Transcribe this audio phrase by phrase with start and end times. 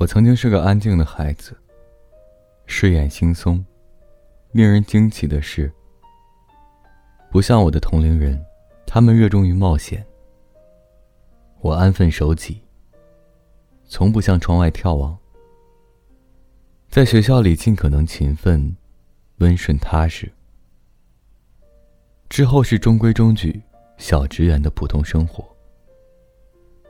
[0.00, 1.54] 我曾经是个安静的孩子，
[2.64, 3.62] 睡眼惺忪。
[4.52, 5.70] 令人惊奇的是，
[7.30, 8.42] 不像我的同龄人，
[8.86, 10.02] 他们热衷于冒险。
[11.60, 12.62] 我安分守己，
[13.84, 15.14] 从不向窗外眺望。
[16.88, 18.74] 在学校里尽可能勤奋、
[19.36, 20.32] 温顺踏实。
[22.30, 23.62] 之后是中规中矩
[23.98, 25.44] 小职员的普通生活。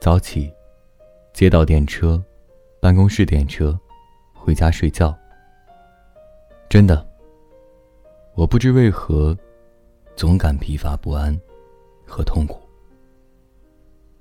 [0.00, 0.48] 早起，
[1.32, 2.22] 接到电车，
[2.80, 3.78] 办公室电车，
[4.32, 5.14] 回家睡觉。
[6.66, 7.06] 真的。
[8.34, 9.36] 我不知为何，
[10.16, 11.38] 总感疲乏不安
[12.06, 12.58] 和痛苦，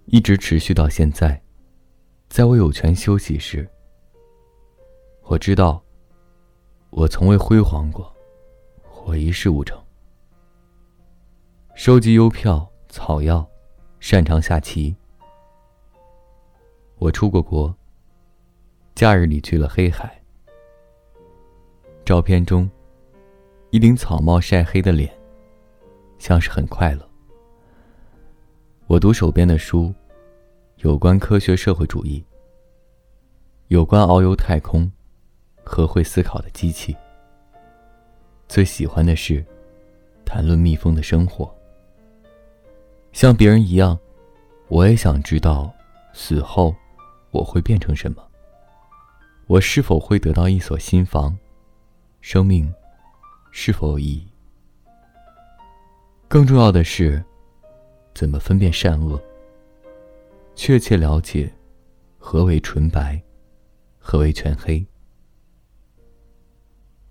[0.08, 1.42] 一直持续到现在。
[2.28, 3.66] 在我有权休息时，
[5.24, 5.82] 我知道
[6.90, 8.14] 我从未辉煌过，
[9.06, 9.82] 我一事无成。
[11.76, 13.48] 收集邮票、草药，
[14.02, 14.94] 擅长下棋。
[16.98, 17.74] 我出过国，
[18.96, 20.22] 假日里去了黑海。
[22.06, 22.70] 照片中。
[23.72, 25.08] 一顶草帽晒黑的脸，
[26.18, 27.08] 像是很快乐。
[28.88, 29.94] 我读手边的书，
[30.78, 32.26] 有关科学社会主义，
[33.68, 34.92] 有关遨游太空
[35.64, 36.98] 和会思考的机器。
[38.48, 39.46] 最喜欢的是
[40.26, 41.56] 谈论蜜蜂的生活。
[43.12, 43.96] 像别人一样，
[44.68, 45.72] 我也想知道
[46.12, 46.76] 死后
[47.30, 48.29] 我会变成什么。
[49.50, 51.36] 我是否会得到一所新房？
[52.22, 52.72] 生命。
[53.50, 54.28] 是否有意义？
[56.28, 57.26] 更重要的是，
[58.14, 59.20] 怎么分辨善恶？
[60.54, 61.52] 确切了解
[62.20, 63.20] 何为纯白，
[63.98, 64.86] 何为全黑？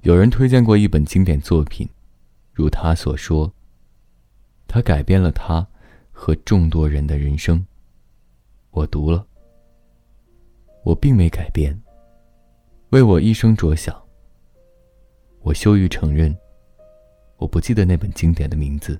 [0.03, 1.89] 有人推荐过一本经典作品，
[2.53, 3.53] 如他所说，
[4.69, 5.66] 他改变了他
[6.12, 7.66] 和众多人的人生。
[8.70, 9.27] 我读了，
[10.84, 11.77] 我并没改变，
[12.91, 13.94] 为我一生着想。
[15.41, 16.37] 我羞于承认，
[17.37, 18.99] 我不记得那本经典的名字。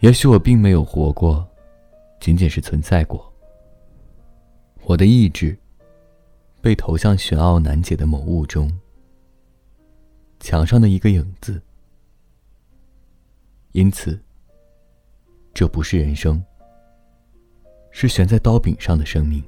[0.00, 1.48] 也许我并没有活过，
[2.20, 3.32] 仅仅是存在过。
[4.84, 5.56] 我的意志
[6.60, 8.70] 被投向玄奥难解的某物中，
[10.40, 11.60] 墙上的一个影子。
[13.72, 14.20] 因此，
[15.52, 16.42] 这不是人生，
[17.90, 19.42] 是悬在刀柄上的生命。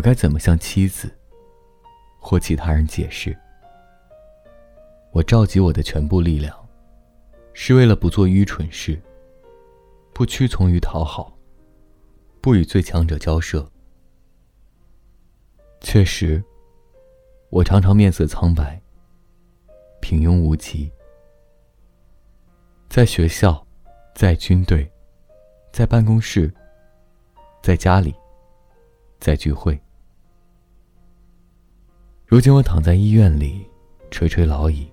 [0.00, 1.14] 我该怎么向妻子？
[2.18, 3.38] 或其他人解释，
[5.12, 6.56] 我召集我的全部力量，
[7.52, 8.98] 是为了不做愚蠢事，
[10.14, 11.36] 不屈从于讨好，
[12.40, 13.70] 不与最强者交涉。
[15.82, 16.42] 确实，
[17.50, 18.80] 我常常面色苍白，
[20.00, 20.90] 平庸无奇。
[22.88, 23.62] 在学校，
[24.14, 24.90] 在军队，
[25.70, 26.50] 在办公室，
[27.62, 28.14] 在家里，
[29.18, 29.78] 在聚会。
[32.30, 33.68] 如今我躺在医院里，
[34.12, 34.88] 垂垂老矣。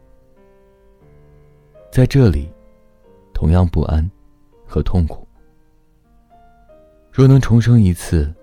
[1.91, 2.51] 在这里，
[3.31, 4.09] 同样不安
[4.65, 5.27] 和痛苦。
[7.11, 8.33] 若能重生一次，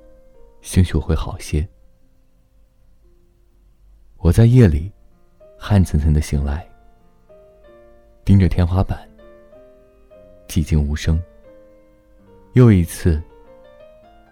[0.63, 1.69] 兴许会好些。
[4.19, 4.93] 我在夜里，
[5.59, 6.65] 汗涔涔的醒来，
[8.25, 8.97] 盯着天花板，
[10.47, 11.21] 寂静无声。
[12.53, 13.21] 又一次，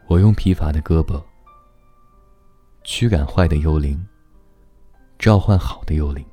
[0.07, 1.21] 我用疲乏的胳膊
[2.85, 4.01] 驱赶坏的幽灵。
[5.23, 6.32] 召唤好的幽灵。